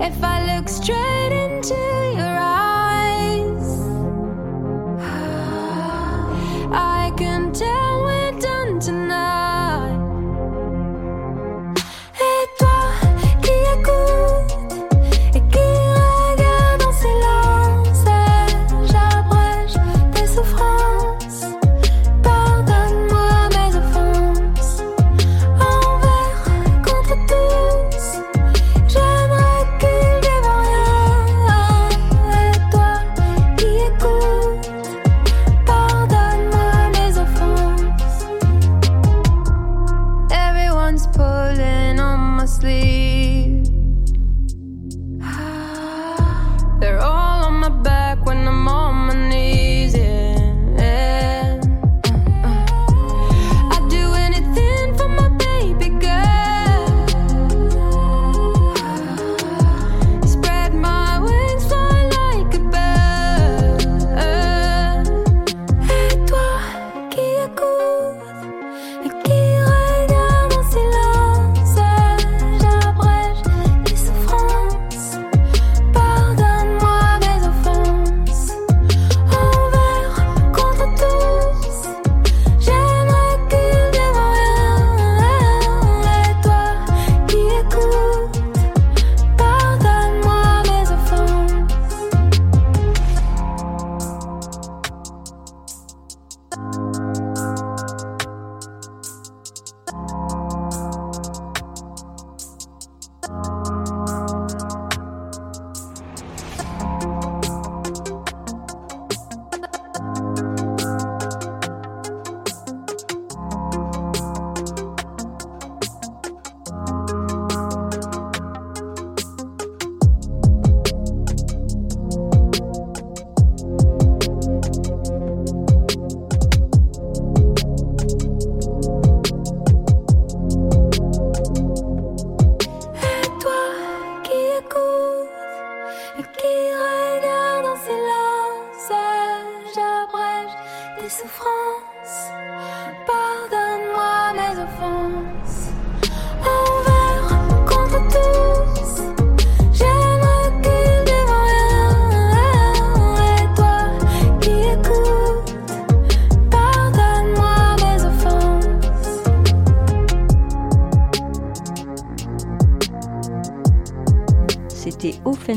If 0.00 0.24
I 0.24 0.56
look 0.56 0.70
straight 0.70 1.13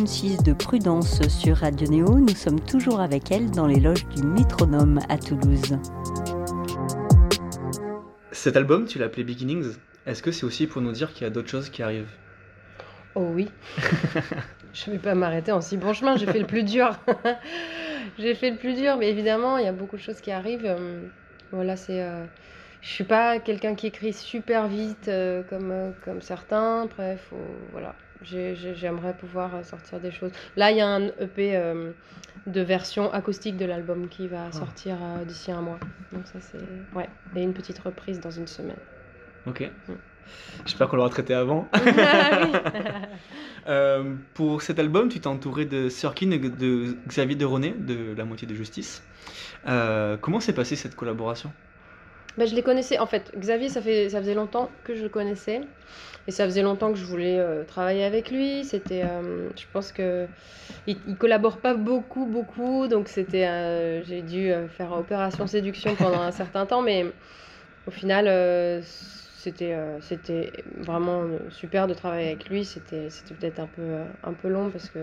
106 0.05 0.43
de 0.43 0.53
Prudence 0.53 1.27
sur 1.27 1.57
Radio 1.57 1.87
Néo. 1.87 2.19
Nous 2.19 2.35
sommes 2.35 2.59
toujours 2.59 2.99
avec 2.99 3.31
elle 3.31 3.49
dans 3.49 3.65
les 3.65 3.79
loges 3.79 4.07
du 4.09 4.21
métronome 4.21 4.99
à 5.09 5.17
Toulouse. 5.17 5.75
Cet 8.31 8.55
album, 8.57 8.85
tu 8.85 8.99
l'as 8.99 9.05
appelé 9.05 9.23
Beginnings. 9.23 9.73
Est-ce 10.05 10.21
que 10.21 10.31
c'est 10.31 10.45
aussi 10.45 10.67
pour 10.67 10.83
nous 10.83 10.91
dire 10.91 11.13
qu'il 11.13 11.23
y 11.23 11.25
a 11.25 11.31
d'autres 11.31 11.49
choses 11.49 11.71
qui 11.71 11.81
arrivent? 11.81 12.11
Oh 13.15 13.27
oui. 13.33 13.49
je 14.73 14.91
ne 14.91 14.95
vais 14.95 15.01
pas 15.01 15.15
m'arrêter 15.15 15.51
en 15.51 15.61
si 15.61 15.77
bon 15.77 15.93
chemin, 15.93 16.15
j'ai 16.15 16.27
fait 16.27 16.39
le 16.39 16.45
plus 16.45 16.63
dur. 16.63 16.91
j'ai 18.19 18.35
fait 18.35 18.51
le 18.51 18.57
plus 18.57 18.75
dur, 18.75 18.97
mais 18.97 19.09
évidemment, 19.09 19.57
il 19.57 19.65
y 19.65 19.69
a 19.69 19.73
beaucoup 19.73 19.95
de 19.95 20.01
choses 20.01 20.21
qui 20.21 20.29
arrivent. 20.29 20.67
Euh, 20.67 21.07
voilà, 21.51 21.75
c'est. 21.75 22.03
Euh, 22.03 22.23
je 22.81 22.89
suis 22.89 23.03
pas 23.03 23.39
quelqu'un 23.39 23.75
qui 23.75 23.87
écrit 23.87 24.13
super 24.13 24.67
vite 24.67 25.07
euh, 25.07 25.43
comme, 25.43 25.71
euh, 25.71 25.91
comme 26.05 26.21
certains. 26.21 26.83
Après, 26.83 27.17
faut, 27.17 27.37
voilà. 27.71 27.95
J'ai- 28.21 28.55
j'ai- 28.55 28.75
J'aimerais 28.75 29.15
pouvoir 29.15 29.63
sortir 29.65 29.99
des 29.99 30.11
choses. 30.11 30.31
Là, 30.55 30.71
il 30.71 30.77
y 30.77 30.81
a 30.81 30.87
un 30.87 31.07
EP 31.19 31.55
euh, 31.55 31.91
de 32.47 32.61
version 32.61 33.11
acoustique 33.13 33.57
de 33.57 33.65
l'album 33.65 34.07
qui 34.09 34.27
va 34.27 34.51
sortir 34.51 34.97
euh, 35.01 35.23
d'ici 35.25 35.51
un 35.51 35.61
mois. 35.61 35.79
Donc 36.11 36.25
ça, 36.27 36.39
c'est... 36.41 36.57
Ouais. 36.95 37.09
Et 37.35 37.43
une 37.43 37.53
petite 37.53 37.77
reprise 37.79 38.19
dans 38.19 38.31
une 38.31 38.47
semaine. 38.47 38.77
Ok. 39.45 39.69
J'espère 40.65 40.87
qu'on 40.89 40.97
l'aura 40.97 41.09
traité 41.09 41.33
avant. 41.33 41.69
Euh, 43.67 44.15
pour 44.33 44.61
cet 44.61 44.79
album, 44.79 45.09
tu 45.09 45.19
t'es 45.19 45.27
entouré 45.27 45.65
de 45.65 45.89
Sirkin 45.89 46.31
et 46.31 46.39
de 46.39 46.95
Xavier 47.05 47.35
de 47.35 47.43
René, 47.43 47.71
de 47.77 48.13
La 48.15 48.23
Moitié 48.23 48.47
de 48.47 48.53
Justice. 48.55 49.03
Euh, 49.67 50.15
comment 50.15 50.39
s'est 50.39 50.53
passée 50.53 50.77
cette 50.77 50.95
collaboration? 50.95 51.51
Bah, 52.37 52.45
je 52.45 52.53
les 52.53 52.61
connaissais, 52.61 52.99
en 52.99 53.07
fait, 53.07 53.31
Xavier, 53.35 53.67
ça, 53.67 53.81
fait, 53.81 54.09
ça 54.09 54.19
faisait 54.19 54.35
longtemps 54.35 54.71
que 54.83 54.93
je 54.95 55.01
le 55.03 55.09
connaissais. 55.09 55.61
Et 56.27 56.31
ça 56.31 56.45
faisait 56.45 56.61
longtemps 56.63 56.91
que 56.93 56.99
je 56.99 57.05
voulais 57.05 57.39
euh, 57.39 57.63
travailler 57.65 58.03
avec 58.03 58.31
lui. 58.31 58.65
C'était, 58.65 59.03
euh, 59.03 59.49
je 59.59 59.65
pense 59.73 59.91
que 59.91 60.27
il, 60.87 61.01
il 61.07 61.17
collabore 61.17 61.61
pas 61.61 61.75
beaucoup, 61.75 62.25
beaucoup. 62.27 62.87
Donc 62.87 63.09
c'était, 63.09 63.47
euh, 63.47 64.03
j'ai 64.03 64.21
dû 64.23 64.51
faire 64.69 64.91
opération 64.93 65.47
séduction 65.47 65.95
pendant 65.95 66.21
un 66.21 66.31
certain 66.31 66.65
temps. 66.67 66.81
Mais 66.83 67.05
au 67.87 67.91
final, 67.91 68.83
c'était, 68.83 69.75
c'était 70.01 70.65
vraiment 70.77 71.25
super 71.49 71.87
de 71.87 71.93
travailler 71.95 72.27
avec 72.27 72.49
lui. 72.49 72.65
C'était, 72.65 73.09
c'était 73.09 73.35
peut-être 73.35 73.59
un 73.59 73.67
peu, 73.67 73.97
un 74.23 74.33
peu 74.33 74.47
long 74.49 74.71
parce 74.71 74.89
que 74.89 74.99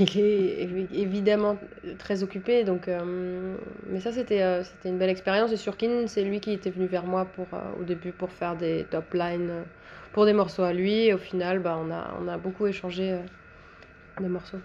il 0.00 0.18
est 0.18 0.64
évi- 0.66 0.88
évidemment 0.92 1.58
très 1.98 2.22
occupé. 2.22 2.64
Donc, 2.64 2.88
euh, 2.88 3.56
mais 3.86 4.00
ça, 4.00 4.12
c'était 4.12 4.42
euh, 4.42 4.62
c'était 4.64 4.88
une 4.88 4.98
belle 4.98 5.10
expérience. 5.10 5.52
Et 5.52 5.56
Surkin, 5.56 6.06
c'est 6.06 6.24
lui 6.24 6.40
qui 6.40 6.52
était 6.52 6.70
venu 6.70 6.86
vers 6.86 7.04
moi 7.06 7.26
pour, 7.26 7.54
euh, 7.54 7.58
au 7.80 7.84
début 7.84 8.12
pour 8.12 8.32
faire 8.32 8.56
des 8.56 8.86
top 8.90 9.14
lines 9.14 9.64
pour 10.12 10.26
des 10.26 10.32
morceaux 10.32 10.62
à 10.62 10.72
lui. 10.72 11.06
Et 11.06 11.14
au 11.14 11.18
final, 11.18 11.60
bah, 11.60 11.78
on, 11.80 11.90
a, 11.90 12.14
on 12.20 12.28
a 12.28 12.38
beaucoup 12.38 12.66
échangé 12.66 13.18
des 14.20 14.28
morceaux. 14.28 14.60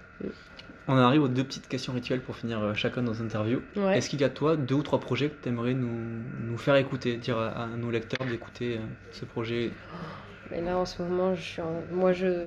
On 0.87 0.95
arrive 0.97 1.23
aux 1.23 1.27
deux 1.27 1.43
petites 1.43 1.67
questions 1.67 1.91
rituelles 1.91 2.21
pour 2.21 2.35
finir 2.37 2.73
chacun 2.75 3.01
nos 3.01 3.21
interviews. 3.21 3.61
Ouais. 3.75 3.97
Est-ce 3.97 4.09
qu'il 4.09 4.21
y 4.21 4.23
a 4.23 4.29
toi 4.29 4.55
deux 4.55 4.75
ou 4.75 4.83
trois 4.83 4.99
projets 4.99 5.29
que 5.29 5.35
tu 5.43 5.49
aimerais 5.49 5.73
nous, 5.73 6.23
nous 6.39 6.57
faire 6.57 6.77
écouter, 6.77 7.17
dire 7.17 7.37
à, 7.37 7.49
à 7.63 7.67
nos 7.67 7.91
lecteurs 7.91 8.25
d'écouter 8.25 8.79
ce 9.11 9.25
projet? 9.25 9.71
Mais 10.49 10.61
là, 10.61 10.77
en 10.77 10.85
ce 10.85 11.01
moment, 11.01 11.35
je 11.35 11.41
suis 11.41 11.61
en- 11.61 11.83
moi, 11.91 12.13
je. 12.13 12.45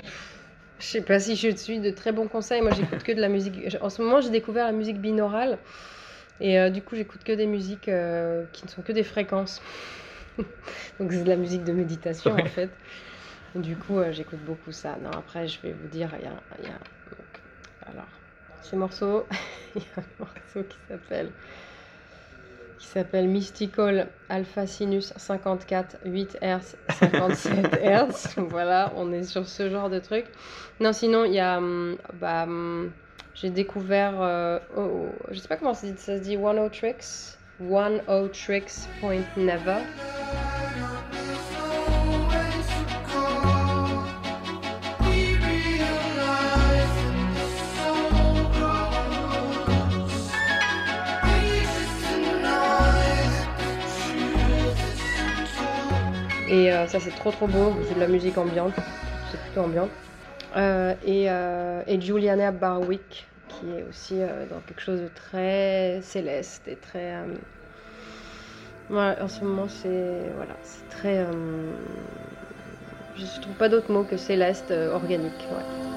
Je 0.81 0.87
sais 0.87 1.03
pas 1.03 1.21
si 1.21 1.37
je 1.37 1.55
suis 1.57 1.79
de 1.81 1.91
très 1.91 2.13
bons 2.13 2.27
conseils. 2.29 2.63
Moi, 2.63 2.73
j'écoute 2.73 3.03
que 3.03 3.13
de 3.13 3.21
la 3.21 3.29
musique. 3.29 3.77
En 3.83 3.91
ce 3.91 4.03
moment, 4.03 4.21
j'ai 4.21 4.31
découvert 4.31 4.67
la 4.67 4.73
musique 4.73 5.01
binaurale. 5.01 5.59
Et 6.41 6.59
euh, 6.59 6.71
du 6.71 6.83
coup, 6.83 6.97
j'écoute 6.97 7.25
que 7.25 7.33
des 7.33 7.47
musiques 7.47 7.89
euh, 7.89 8.47
qui 8.53 8.65
ne 8.67 8.71
sont 8.71 8.83
que 8.83 8.93
des 8.93 9.05
fréquences. 9.05 9.63
Donc, 11.01 11.13
c'est 11.13 11.25
de 11.25 11.29
la 11.29 11.37
musique 11.37 11.65
de 11.65 11.73
méditation, 11.73 12.35
Ouais. 12.35 12.43
en 12.43 12.47
fait. 12.47 12.79
Du 13.55 13.77
coup, 13.77 13.99
euh, 13.99 14.13
j'écoute 14.13 14.41
beaucoup 14.41 14.73
ça. 14.73 14.97
Non, 15.03 15.11
après, 15.11 15.49
je 15.49 15.61
vais 15.63 15.73
vous 15.73 15.89
dire, 15.89 16.15
il 16.19 16.25
y 16.25 16.29
a. 16.29 16.43
y 16.63 16.73
alors, 17.87 18.21
ce 18.63 18.77
morceau, 18.77 19.27
il 19.75 19.83
y 19.83 19.87
a 19.97 20.01
un 20.01 20.05
morceau 20.19 20.65
qui 20.65 20.79
s'appelle 20.89 21.33
qui 22.81 22.87
s'appelle 22.87 23.29
Mystical 23.29 24.09
Alpha 24.31 24.67
Sinus 24.67 25.13
54 25.17 25.99
8 26.07 26.39
Hz 26.41 26.77
57 26.99 27.81
Hz. 27.85 28.35
Voilà, 28.49 28.93
on 28.97 29.13
est 29.13 29.23
sur 29.23 29.47
ce 29.47 29.69
genre 29.69 29.91
de 29.91 29.99
truc. 29.99 30.25
Non, 30.81 30.93
sinon 30.93 31.25
il 31.25 31.35
y 31.35 31.41
a 31.41 31.59
hum, 31.59 31.99
bah, 32.15 32.45
hum, 32.45 32.91
j'ai 33.35 33.51
découvert 33.51 34.15
euh, 34.21 34.59
oh, 34.77 34.81
oh, 34.81 35.07
je 35.31 35.39
sais 35.39 35.49
pas 35.49 35.57
comment 35.57 35.75
ça 35.75 35.87
se 35.87 35.93
dit, 35.93 36.01
ça 36.01 36.17
se 36.17 36.23
dit 36.23 36.37
One 36.39 36.59
O 36.59 36.69
Tricks 36.71 37.37
One 37.71 38.01
O 38.09 38.29
Tricks 38.29 38.89
Point 39.01 39.25
Never. 39.37 39.81
Ça 56.87 57.01
c'est 57.01 57.11
trop 57.11 57.31
trop 57.31 57.47
beau, 57.47 57.75
c'est 57.89 57.95
de 57.95 58.01
la 58.01 58.07
musique 58.09 58.39
ambiante, 58.39 58.75
c'est 59.31 59.41
plutôt 59.41 59.63
ambiante. 59.63 59.91
Euh, 60.57 60.95
et, 61.05 61.27
euh, 61.29 61.83
et 61.87 62.01
Juliana 62.01 62.51
Barwick 62.51 63.27
qui 63.49 63.67
est 63.71 63.85
aussi 63.89 64.15
euh, 64.21 64.47
dans 64.47 64.59
quelque 64.61 64.81
chose 64.81 65.01
de 65.01 65.09
très 65.09 66.01
céleste 66.03 66.67
et 66.67 66.77
très... 66.77 67.15
voilà, 68.89 69.23
en 69.23 69.29
ce 69.29 69.45
moment 69.45 69.69
c'est 69.69 70.31
voilà, 70.37 70.55
c'est 70.63 70.89
très... 70.89 71.25
je 73.17 73.41
trouve 73.41 73.55
pas 73.55 73.69
d'autre 73.69 73.93
mot 73.93 74.03
que 74.05 74.17
céleste, 74.17 74.73
organique. 74.93 75.47
ouais. 75.53 75.90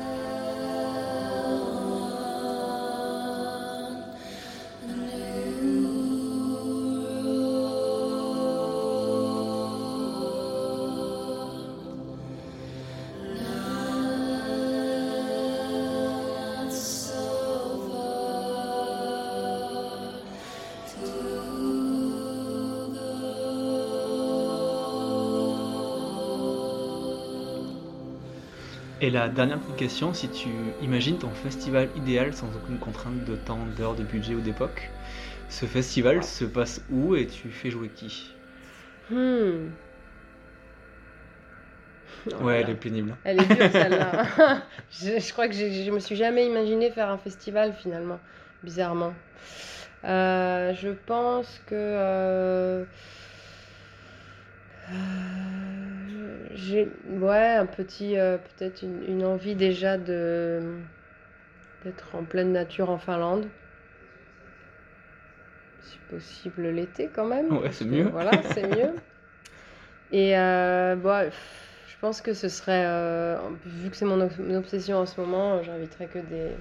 La 29.14 29.30
dernière 29.30 29.60
petite 29.60 29.76
question, 29.76 30.14
si 30.14 30.30
tu 30.30 30.50
imagines 30.82 31.20
ton 31.20 31.30
festival 31.30 31.90
idéal 31.96 32.34
sans 32.34 32.56
aucune 32.56 32.80
contrainte 32.80 33.24
de 33.24 33.36
temps, 33.36 33.66
d'heure, 33.78 33.96
de 33.96 34.04
budget 34.04 34.34
ou 34.34 34.42
d'époque, 34.42 34.92
ce 35.50 35.66
festival 35.66 36.24
se 36.24 36.46
passe 36.46 36.82
où 36.90 37.16
et 37.16 37.28
tu 37.28 37.52
fais 37.52 37.70
jouer 37.70 37.90
qui? 37.90 38.36
Hmm. 39.10 39.70
Ouais, 42.42 42.62
elle 42.62 42.70
est 42.70 42.76
pénible. 42.76 43.16
Elle 43.24 43.42
est 43.42 43.46
dure 43.46 43.72
celle-là. 43.72 44.26
je, 44.92 45.20
je 45.20 45.34
crois 45.34 45.48
que 45.48 45.54
je 45.54 45.92
me 45.92 46.00
suis 46.00 46.16
jamais 46.16 46.46
imaginé 46.46 46.90
faire 46.90 47.10
un 47.10 47.18
festival 47.18 47.74
finalement, 47.74 48.20
bizarrement. 48.64 49.14
Euh, 50.06 50.74
je 50.74 50.90
pense 50.90 51.62
que 51.66 51.76
euh, 51.76 52.86
euh, 54.90 55.83
j'ai 56.54 56.92
ouais 57.06 57.56
un 57.56 57.66
petit 57.66 58.18
euh, 58.18 58.38
peut-être 58.38 58.82
une, 58.84 59.04
une 59.04 59.26
envie 59.26 59.56
déjà 59.56 59.98
de 59.98 60.80
d'être 61.84 62.16
en 62.16 62.26
pleine 62.26 62.52
nature 62.52 62.90
en 62.90 62.98
Finlande. 62.98 63.52
Si 65.80 66.00
possible 66.08 66.70
l'été 66.70 67.10
quand 67.10 67.26
même. 67.28 67.58
Ouais, 67.58 67.72
c'est 67.72 67.86
mieux. 67.86 68.10
Voilà, 68.10 68.42
c'est 68.54 68.64
mieux. 68.64 68.96
Et 70.12 70.38
euh, 70.38 70.96
bon, 70.96 71.26
pff, 71.26 71.86
je 71.88 71.98
pense 72.00 72.22
que 72.22 72.34
ce 72.34 72.50
serait, 72.50 72.86
euh, 72.86 73.38
vu 73.66 73.90
que 73.90 73.98
c'est 73.98 74.06
mon, 74.06 74.22
ob- 74.22 74.38
mon 74.40 74.56
obsession 74.56 74.98
en 74.98 75.06
ce 75.06 75.20
moment, 75.20 75.62
j'inviterais 75.64 76.08
que 76.08 76.20
des, 76.20 76.58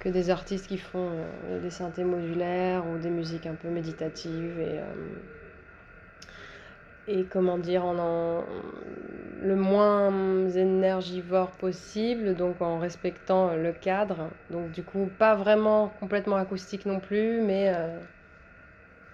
que 0.00 0.08
des 0.10 0.30
artistes 0.30 0.68
qui 0.68 0.78
font 0.78 1.26
euh, 1.46 1.60
des 1.60 1.70
synthés 1.70 2.04
modulaires 2.04 2.86
ou 2.88 2.98
des 2.98 3.10
musiques 3.10 3.46
un 3.46 3.56
peu 3.56 3.68
méditatives 3.70 4.60
et, 4.60 4.80
et 7.08 7.26
comment 7.28 7.58
dire, 7.58 7.84
en, 7.86 7.98
en- 7.98 8.46
le 9.40 9.56
moins 9.56 10.48
énergivore 10.50 11.56
possible, 11.58 12.36
donc 12.36 12.62
en 12.62 12.78
respectant 12.78 13.56
le 13.56 13.72
cadre. 13.72 14.32
Donc 14.50 14.70
du 14.72 14.84
coup, 14.84 15.08
pas 15.08 15.34
vraiment 15.36 15.90
complètement 15.90 16.36
acoustique 16.36 16.86
non 16.86 17.00
plus, 17.00 17.42
mais 17.42 17.72
euh, 17.74 18.00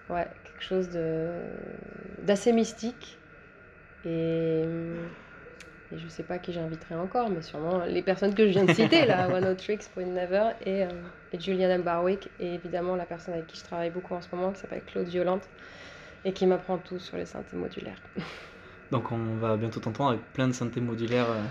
ouais, 0.09 0.27
quelque 0.43 0.61
chose 0.63 0.89
de 0.89 1.43
d'assez 2.19 2.53
mystique. 2.53 3.21
Et, 4.03 4.65
et 5.91 5.97
je 5.97 6.07
sais 6.07 6.23
pas 6.23 6.39
qui 6.39 6.51
j'inviterai 6.53 6.95
encore, 6.95 7.29
mais 7.29 7.41
sûrement 7.41 7.85
les 7.85 8.01
personnes 8.01 8.33
que 8.35 8.45
je 8.47 8.51
viens 8.51 8.65
de 8.65 8.71
citer, 8.71 9.05
là, 9.05 9.29
One 9.31 9.47
O 9.47 9.55
Tricks, 9.55 9.89
Point 9.91 10.05
Never, 10.07 10.51
et, 10.61 10.83
euh, 10.85 10.89
et 11.31 11.39
Juliana 11.39 11.77
Barwick, 11.77 12.31
et 12.39 12.55
évidemment 12.55 12.95
la 12.95 13.05
personne 13.05 13.33
avec 13.35 13.47
qui 13.47 13.57
je 13.57 13.63
travaille 13.63 13.91
beaucoup 13.91 14.13
en 14.15 14.21
ce 14.21 14.29
moment, 14.35 14.51
qui 14.51 14.61
s'appelle 14.61 14.83
Claude 14.85 15.07
Violante, 15.07 15.49
et 16.25 16.33
qui 16.33 16.45
m'apprend 16.47 16.79
tout 16.79 16.99
sur 16.99 17.17
les 17.17 17.25
synthés 17.25 17.57
modulaires. 17.57 18.01
Donc 18.91 19.11
on 19.11 19.37
va 19.37 19.57
bientôt 19.57 19.79
t'entendre 19.79 20.09
avec 20.11 20.31
plein 20.33 20.47
de 20.47 20.53
synthés 20.53 20.81
modulaires. 20.81 21.29
euh, 21.29 21.43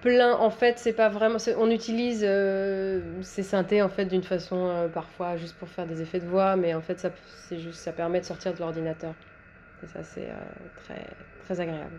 Plein, 0.00 0.36
en 0.36 0.50
fait, 0.50 0.78
c'est 0.78 0.92
pas 0.92 1.08
vraiment. 1.08 1.38
On 1.56 1.70
utilise 1.70 2.22
euh, 2.24 3.20
ces 3.22 3.42
synthés 3.42 3.82
en 3.82 3.88
fait 3.88 4.04
d'une 4.06 4.22
façon 4.22 4.68
euh, 4.68 4.88
parfois 4.88 5.36
juste 5.36 5.58
pour 5.58 5.68
faire 5.68 5.86
des 5.86 6.02
effets 6.02 6.20
de 6.20 6.26
voix, 6.26 6.54
mais 6.56 6.72
en 6.74 6.80
fait, 6.82 7.00
ça, 7.00 7.10
c'est 7.26 7.58
juste, 7.58 7.80
ça 7.82 7.92
permet 7.92 8.20
de 8.20 8.24
sortir 8.24 8.54
de 8.54 8.60
l'ordinateur. 8.60 9.16
Et 9.82 9.86
ça, 9.88 10.04
c'est 10.04 10.30
euh, 10.30 10.34
très, 10.76 11.16
très 11.40 11.60
agréable. 11.60 11.98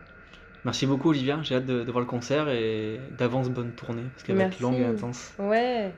Merci 0.66 0.86
beaucoup 0.86 1.10
Olivia, 1.10 1.42
j'ai 1.42 1.56
hâte 1.56 1.66
de, 1.66 1.84
de 1.84 1.92
voir 1.92 2.02
le 2.02 2.06
concert 2.08 2.50
et 2.50 3.00
d'avance 3.12 3.50
bonne 3.50 3.74
tournée 3.76 4.10
parce 4.14 4.24
qu'elle 4.24 4.36
va 4.36 4.44
être 4.44 4.60
longue 4.60 4.80
et 4.80 4.86
intense. 4.86 5.34
Ouais. 5.40 5.94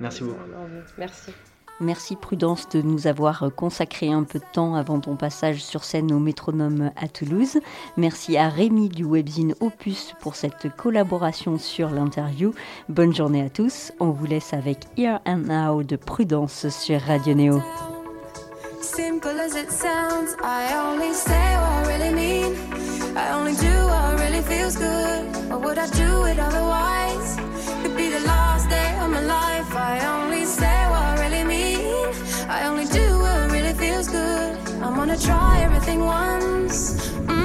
Merci 0.00 0.24
beaucoup. 0.24 0.50
Merci. 0.96 1.34
Merci 1.80 2.16
Prudence 2.16 2.68
de 2.70 2.80
nous 2.80 3.06
avoir 3.06 3.44
consacré 3.54 4.10
un 4.10 4.24
peu 4.24 4.38
de 4.38 4.44
temps 4.52 4.74
avant 4.74 4.98
ton 4.98 5.16
passage 5.16 5.62
sur 5.62 5.84
scène 5.84 6.10
au 6.12 6.18
métronome 6.18 6.90
à 6.96 7.06
Toulouse. 7.06 7.58
Merci 7.98 8.38
à 8.38 8.48
Rémi 8.48 8.88
du 8.88 9.04
webzine 9.04 9.54
Opus 9.60 10.14
pour 10.20 10.36
cette 10.36 10.74
collaboration 10.74 11.58
sur 11.58 11.90
l'interview. 11.90 12.54
Bonne 12.88 13.14
journée 13.14 13.42
à 13.42 13.50
tous. 13.50 13.92
On 14.00 14.10
vous 14.10 14.26
laisse 14.26 14.54
avec 14.54 14.78
Here 14.96 15.20
and 15.26 15.44
Now 15.48 15.82
de 15.82 15.96
Prudence 15.96 16.68
sur 16.70 17.00
Radio 17.02 17.34
Néo. 17.34 17.62
Simple 18.80 19.38
as 19.40 19.54
it 19.56 19.70
sounds, 19.70 20.36
I 20.42 20.72
only 20.74 21.12
say 21.12 21.56
what 21.56 21.88
I 21.88 21.98
really 21.98 22.14
mean. 22.14 22.54
I 23.16 23.32
only 23.32 23.52
do 23.54 23.86
what 23.86 24.18
really 24.20 24.42
feels 24.42 24.76
good. 24.76 25.52
Or 25.52 25.58
would 25.58 25.76
I 25.76 25.88
do 25.90 26.24
it 26.26 26.38
otherwise? 26.38 27.36
Could 27.82 27.96
be 27.96 28.08
the 28.08 28.20
last 28.26 28.55
I 32.48 32.66
only 32.68 32.84
do 32.86 33.18
what 33.18 33.50
really 33.50 33.72
feels 33.74 34.08
good. 34.08 34.56
I'm 34.80 34.94
gonna 34.94 35.18
try 35.18 35.60
everything 35.62 36.00
once. 36.04 37.10
hmm 37.16 37.35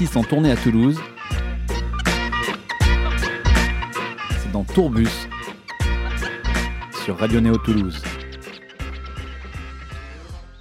artistes 0.00 0.16
en 0.16 0.44
à 0.44 0.56
Toulouse. 0.56 0.98
C'est 4.42 4.50
dans 4.50 4.64
Tourbus 4.64 5.28
sur 7.04 7.18
Radio 7.18 7.38
Néo 7.42 7.58
Toulouse. 7.58 8.00